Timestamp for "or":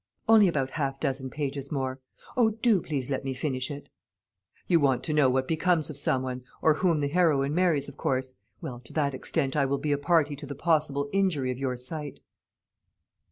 6.59-6.73